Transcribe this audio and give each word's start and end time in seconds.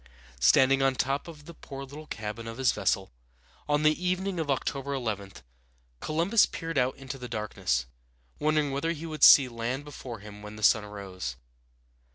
Standing 0.39 0.81
on 0.81 0.95
top 0.95 1.27
of 1.27 1.45
the 1.45 1.53
poor 1.53 1.83
little 1.83 2.07
cabin 2.07 2.47
of 2.47 2.57
his 2.57 2.71
vessel, 2.71 3.11
on 3.69 3.83
the 3.83 4.03
evening 4.03 4.39
of 4.39 4.49
October 4.49 4.95
11, 4.95 5.33
Columbus 5.99 6.47
peered 6.47 6.79
out 6.79 6.97
into 6.97 7.19
the 7.19 7.27
darkness, 7.29 7.85
wondering 8.39 8.71
whether 8.71 8.93
he 8.93 9.05
would 9.05 9.23
see 9.23 9.47
land 9.47 9.85
before 9.85 10.17
him 10.17 10.41
when 10.41 10.55
the 10.55 10.63
sun 10.63 10.85
rose. 10.87 11.35